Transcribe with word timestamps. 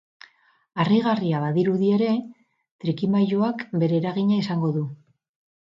Harrigarria 0.83 1.41
badirudi 1.43 1.91
ere, 1.99 2.09
trikimailuak 2.85 3.63
bere 3.85 4.01
eragina 4.03 4.43
izango 4.47 4.77
du. 4.81 4.87